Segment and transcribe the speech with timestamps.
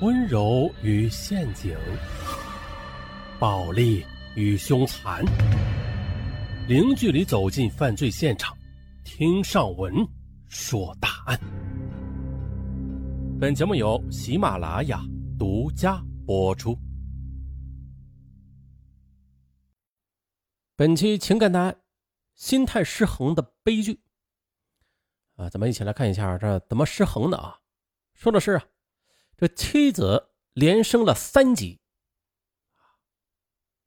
[0.00, 1.76] 温柔与陷阱，
[3.38, 5.24] 暴力与凶残，
[6.66, 8.56] 零距离走进犯罪现场，
[9.04, 9.94] 听上文
[10.48, 11.38] 说大案。
[13.40, 15.00] 本节目由喜马拉雅
[15.38, 16.76] 独家播出。
[20.74, 21.76] 本期情感大案：
[22.34, 24.00] 心态失衡的悲剧。
[25.36, 27.56] 啊，咱们一起来看一下这怎么失衡的啊？
[28.12, 28.64] 说的是啊，
[29.36, 31.80] 这妻子连升了三级，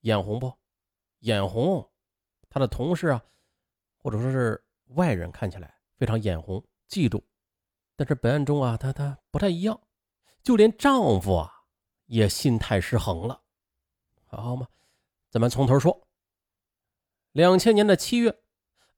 [0.00, 0.52] 眼红不？
[1.20, 1.90] 眼红，
[2.48, 3.24] 他的同事啊，
[3.96, 7.22] 或者说是外人看起来非常眼红、嫉妒，
[7.96, 9.80] 但是本案中啊，他他不太一样，
[10.42, 11.64] 就连丈夫啊
[12.06, 13.42] 也心态失衡了，
[14.26, 14.68] 好吗？
[15.30, 16.06] 咱们从头说。
[17.32, 18.42] 两千年的七月，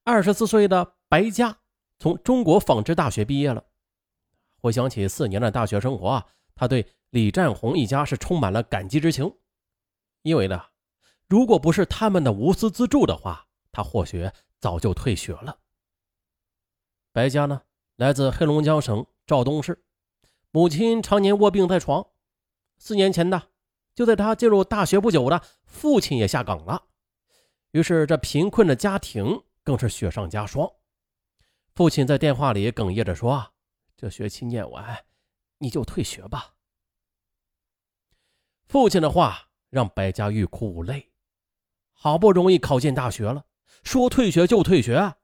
[0.03, 1.59] 二十四岁的白佳。
[1.97, 3.65] 从中国纺织大学毕业了，
[4.61, 6.27] 回想起四年的大学生活啊，
[6.59, 9.33] 他对李占红一家是充满了感激之情，
[10.23, 10.61] 因为呢，
[11.25, 15.57] 如果不是他们的无私资助的话，他或许早就退学了。
[17.13, 17.61] 白家呢，
[17.95, 19.85] 来自黑龙江省肇东市，
[20.51, 22.05] 母亲常年卧病在床，
[22.77, 23.41] 四年前呢，
[23.95, 26.87] 就在他进入大学不久的，父亲也下岗了，
[27.71, 30.69] 于是这贫困的家庭更是雪上加霜。
[31.73, 33.53] 父亲在电话里哽咽着说
[33.95, 35.05] ：“这学期念完，
[35.59, 36.55] 你就退学吧。”
[38.69, 41.11] 父亲的话让白家欲哭无泪。
[41.91, 43.43] 好不容易考进大学了，
[43.83, 45.15] 说退学就退学，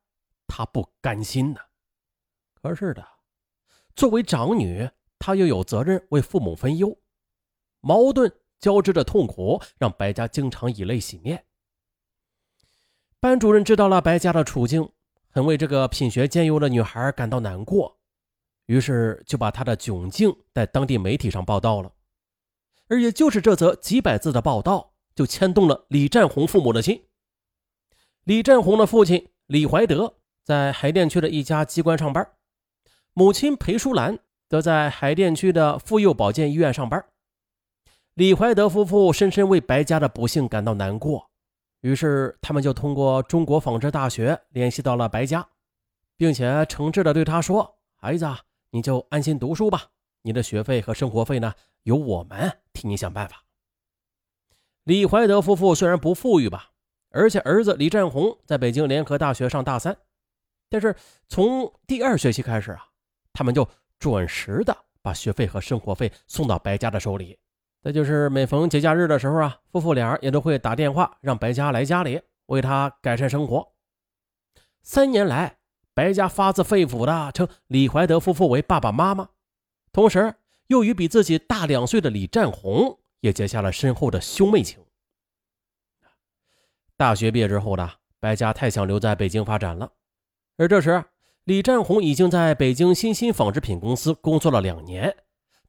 [0.48, 1.60] 他不甘心呢。
[2.54, 3.08] 可是的，
[3.96, 7.00] 作为长女，她又有责任为父母分忧，
[7.82, 8.30] 矛盾
[8.60, 11.46] 交织的痛苦让白家经常以泪洗面。
[13.20, 14.90] 班主任知道了白家的处境。
[15.30, 18.00] 很为这个品学兼优的女孩感到难过，
[18.68, 21.92] 于是就把她的窘境在当地媒体上报道了。
[22.88, 27.05] 而也就是这则几百字的报道，就牵动了李占红父母的心。
[28.23, 32.28] 李占红的父亲李怀德在海淀区的一家机关上班，
[33.13, 37.06] 母亲裴淑兰则在海淀区的妇幼保健医院上班。
[38.13, 41.29] 李怀德夫妇深深为白家的不幸感到难过。
[41.81, 45.47] 于是，他们就通过中国纺织大学联系到了白家，
[46.18, 48.25] 并且诚挚地对他说：“孩子，
[48.72, 49.90] 你就安心读书吧，
[50.24, 51.53] 你的学费和生活费呢，
[51.85, 53.44] 由我们替你想办法。”
[54.85, 56.69] 李怀德夫妇虽然不富裕吧，
[57.09, 59.97] 而且儿子李占红在北京联合大学上大三，
[60.69, 60.95] 但是
[61.28, 62.85] 从第二学期开始啊，
[63.34, 67.40] 他们就准时的把学费和生活费送到白家的手里。
[67.81, 73.74] 再就是每逢节假日的时候啊，夫妇俩也都会打电话让白家来家里为他改善生活。
[74.84, 75.57] 三年来，
[75.95, 79.29] 白家发自肺腑的称李怀德夫妇为爸爸妈妈，
[79.91, 80.35] 同时
[80.68, 84.80] 又与比自己大两岁的李占红也结下了深厚的兄妹情。
[86.98, 89.92] 大学毕业之后呢，白家太想留在北京发展了，
[90.58, 91.04] 而这时
[91.44, 95.16] 李占红已经在北京新兴纺织品公司工作了两年，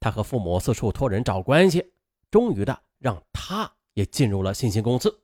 [0.01, 1.93] 他和父母四处托人找关系。
[2.29, 5.21] 终于的让他也进入了新兴公司，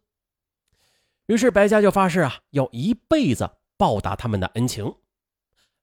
[1.27, 4.95] 于是白家就发誓啊，要一辈子报答他们的恩情。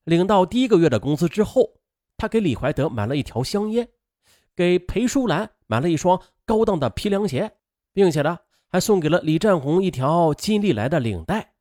[0.04, 1.79] 领到第一个月的工资之后，
[2.20, 3.88] 他给李怀德买了一条香烟，
[4.54, 7.52] 给裴淑兰买了一双高档的皮凉鞋，
[7.94, 11.54] 并且呢，还送给了李占红一条金利来的领带。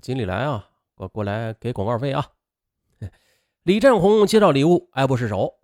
[0.00, 2.26] 金利来啊，过过来给广告费啊！
[3.64, 5.58] 李占红接到礼物，爱不释手。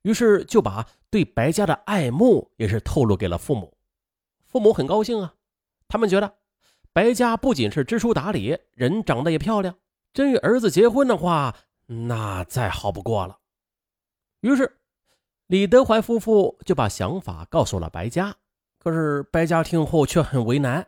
[0.00, 3.76] 于是就把对白家的爱慕也是透露给了父母，
[4.46, 5.34] 父母很高兴啊，
[5.86, 6.36] 他们觉得
[6.94, 9.76] 白家不仅是知书达理，人长得也漂亮，
[10.14, 11.54] 真与儿子结婚的话，
[11.84, 13.40] 那再好不过了。
[14.46, 14.78] 于是
[15.48, 18.36] 李德怀夫妇就把想法告诉了白家，
[18.78, 20.86] 可是白家听后却很为难，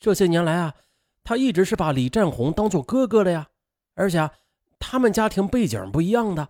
[0.00, 0.74] 这些年来啊，
[1.22, 3.50] 他一直是把李占红当做哥哥的呀，
[3.92, 4.30] 而且
[4.78, 6.48] 他们家庭背景不一样的。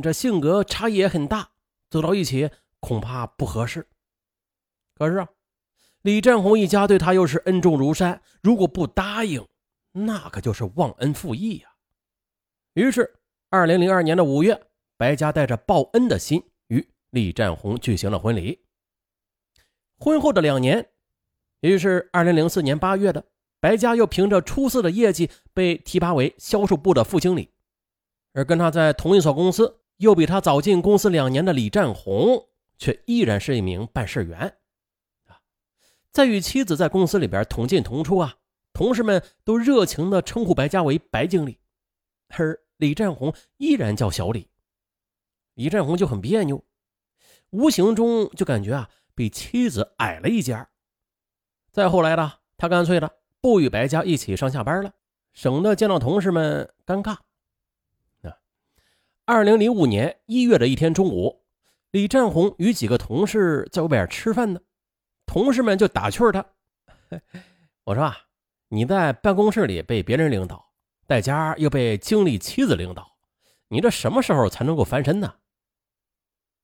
[0.00, 1.50] 这性格差异也很大，
[1.90, 2.48] 走到一起
[2.78, 3.88] 恐怕不合适。
[4.94, 5.28] 可是啊，
[6.02, 9.44] 李占红一家对他又是恩重如山，如果不答应，
[9.90, 11.70] 那可就是忘恩负义呀。
[12.74, 13.18] 于是，
[13.50, 14.62] 二零零二年的五月，
[14.96, 18.64] 白家带着报恩的心与李占红举行了婚礼。
[19.98, 20.90] 婚后的两年，
[21.60, 23.24] 于是二零零四年八月的，
[23.60, 27.50] 白家又凭着出色的业绩被提拔为销售部的副经理，
[28.32, 29.78] 而跟他在同一所公司。
[29.98, 34.56] 又比他早进公司两年的李占红，却依然是一名办事员，
[36.10, 38.34] 在与妻子在公司里边同进同出啊，
[38.72, 41.60] 同事们都热情地称呼白家为白经理，
[42.30, 44.48] 而李占红依然叫小李。
[45.54, 46.64] 李占红就很别扭，
[47.50, 50.66] 无形中就感觉啊比妻子矮了一截。
[51.70, 54.92] 再后来呢，他干脆的不与白家一起上下班了，
[55.32, 57.16] 省得见到同事们尴尬。
[58.20, 58.36] 那
[59.24, 61.42] 二零零五年一月的一天中午，
[61.90, 64.60] 李占红与几个同事在外边吃饭呢，
[65.26, 66.44] 同事们就打趣他
[67.84, 68.16] ：“我说啊，
[68.68, 70.72] 你在办公室里被别人领导，
[71.06, 73.11] 在家又被经理妻子领导，
[73.72, 75.34] 你这什么时候才能够翻身呢？”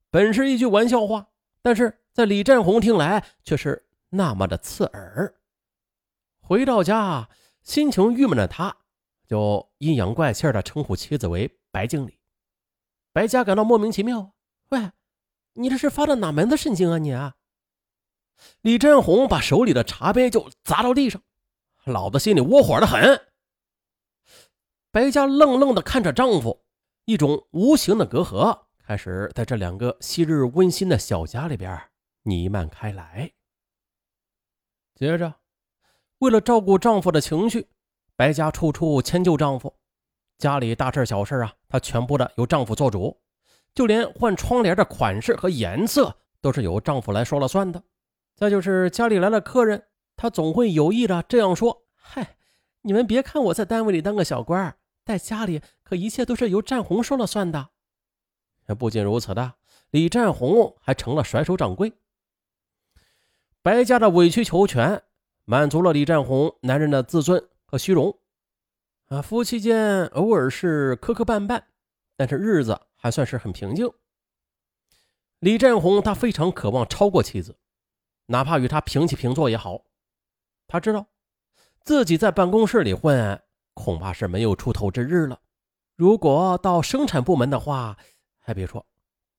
[0.09, 1.27] 本是一句玩笑话，
[1.61, 3.87] 但是在李占红听来却是。
[4.11, 5.35] 那么的刺耳。
[6.39, 7.29] 回到家，
[7.61, 8.75] 心情郁闷的他，
[9.27, 12.19] 就阴阳怪气的称呼妻子为白经理。
[13.13, 14.33] 白家感到莫名其妙
[14.69, 14.91] ：“喂，
[15.53, 17.35] 你这是发的哪门子神经啊你？”啊！
[18.61, 21.21] 李振红把手里的茶杯就砸到地上，
[21.85, 23.21] 老子心里窝火的很。
[24.89, 26.65] 白家愣愣的看着丈夫，
[27.05, 31.79] 一种无形的隔阂开始在这两个昔日温馨的小家里边
[32.23, 33.31] 弥漫开来。
[34.95, 35.35] 接着，
[36.19, 37.67] 为了照顾丈夫的情绪，
[38.15, 39.73] 白家处处迁就丈夫，
[40.37, 43.21] 家里大事小事啊，她全部的由丈夫做主，
[43.73, 47.81] 就连换窗帘的款式和颜色都是由丈夫来说了算的。
[48.35, 52.35] 再就是家里来了客人，她总会有意的这样说：“嗨，
[52.81, 57.69] 你们别看我在单位里当个小官，在家里可一切都是由战红说了算的。”
[58.77, 59.55] 不仅如此的，
[59.89, 61.93] 李战红还成了甩手掌柜。
[63.61, 65.01] 白家的委曲求全，
[65.43, 68.19] 满足了李占红男人的自尊和虚荣。
[69.07, 71.63] 啊，夫妻间偶尔是磕磕绊绊，
[72.15, 73.91] 但是日子还算是很平静。
[75.39, 77.57] 李占红他非常渴望超过妻子，
[78.27, 79.85] 哪怕与他平起平坐也好。
[80.67, 81.07] 他知道
[81.83, 83.41] 自己在办公室里混，
[83.79, 85.39] 恐怕是没有出头之日了。
[85.95, 87.97] 如果到生产部门的话，
[88.37, 88.85] 还别说，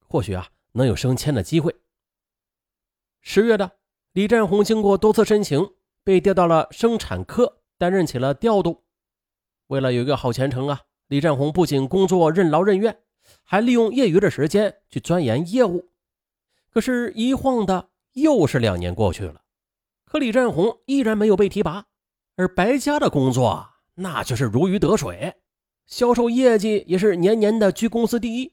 [0.08, 1.76] 或许啊能有升迁的机会。
[3.20, 3.70] 十月的。
[4.12, 5.70] 李占红经过多次申请，
[6.02, 8.82] 被调到了生产科，担任起了调度。
[9.68, 13.02] 为了有一个好前程啊，李占红不仅工作任劳任怨，
[13.44, 15.90] 还利用业余的时间去钻研业务。
[16.70, 19.42] 可是，一晃的又是两年过去了，
[20.04, 21.86] 可李占红依然没有被提拔。
[22.34, 23.69] 而白家的工作
[24.00, 25.34] 那就是如鱼得水，
[25.86, 28.52] 销售业绩也是年年的居公司第一。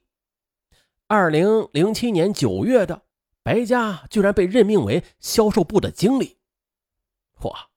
[1.08, 3.04] 二零零七年九月的。
[3.44, 6.38] 白家居然被任命为销售部的经理，
[7.44, 7.70] 哇！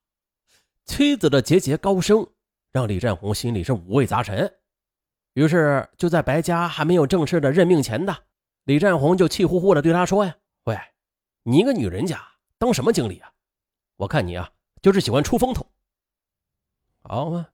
[0.84, 2.26] 妻子的节节高升
[2.72, 4.52] 让李占红心里是五味杂陈。
[5.34, 8.24] 于是就在白家还没有正式的任命前的，
[8.64, 10.34] 李占红就气呼呼的对他说：“呀，
[10.64, 10.76] 喂，
[11.44, 12.20] 你一个女人家
[12.58, 13.32] 当什么经理啊？
[13.94, 14.50] 我看你啊
[14.82, 15.64] 就是喜欢出风头。”
[16.98, 17.46] 好嘛，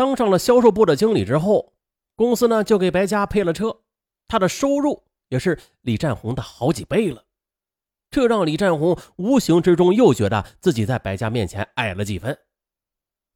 [0.00, 1.74] 当上了销售部的经理之后，
[2.16, 3.82] 公司呢就给白家配了车，
[4.26, 5.04] 他的收入。
[5.28, 7.22] 也是李占红的好几倍了，
[8.10, 12.36] 这让李占红无形之中又觉得自己在白家面前矮了几分。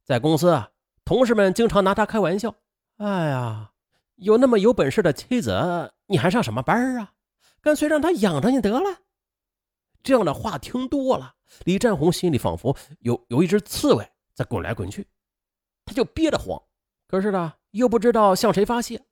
[0.03, 0.71] 在公司啊，
[1.05, 2.55] 同事们经常拿他开玩笑
[2.97, 3.71] ：“哎呀，
[4.15, 7.13] 有那么有本事的妻子，你还上什么班啊？
[7.61, 9.01] 干脆让他养着你得了。”
[10.01, 15.07] 这样的话听多了，李占红心里仿佛有有一只刺猬在滚来滚去，
[15.85, 16.61] 他就憋得慌。
[17.07, 19.05] 可是呢，又不知道向谁发泄。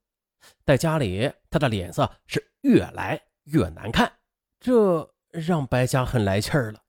[0.66, 4.12] 在家里，他的脸色是越来越难看，
[4.60, 6.82] 这让白家很来气儿了。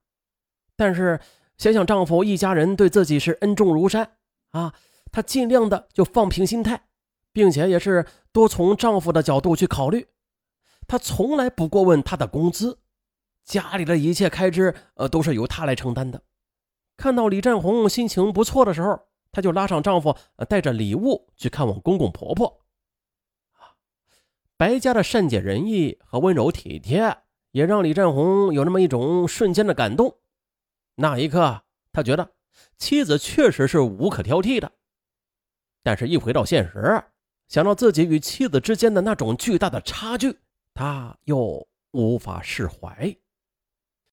[0.74, 1.20] 但是
[1.56, 4.16] 想想丈夫一家人对自己是恩重如山
[4.50, 4.74] 啊，
[5.12, 6.88] 她尽量的就放平心态，
[7.32, 10.08] 并且也是多从丈夫的角度去考虑。
[10.88, 12.80] 她从来不过问他的工资，
[13.44, 16.22] 家里的一切开支呃都是由她来承担的。
[16.96, 20.16] 看到李占红心情不错的时候，她就拉上丈夫，
[20.48, 22.64] 带着礼物去看望公公婆婆。
[24.56, 27.18] 白家的善解人意和温柔体贴，
[27.50, 30.18] 也让李占红有那么一种瞬间的感动。
[30.94, 31.62] 那一刻，
[31.92, 32.30] 他觉得
[32.78, 34.70] 妻子确实是无可挑剔的。
[35.82, 37.02] 但是，一回到现实，
[37.48, 40.38] 想到自己与妻子之间的那种巨大的差距，
[40.72, 43.14] 他又无法释怀。